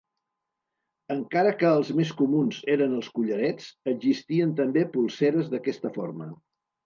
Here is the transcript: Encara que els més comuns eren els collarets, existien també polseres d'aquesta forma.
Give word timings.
Encara 1.15 1.51
que 1.59 1.67
els 1.79 1.91
més 1.99 2.13
comuns 2.21 2.61
eren 2.77 2.95
els 2.99 3.11
collarets, 3.19 3.69
existien 3.93 4.57
també 4.61 4.87
polseres 4.97 5.53
d'aquesta 5.55 5.93
forma. 5.99 6.31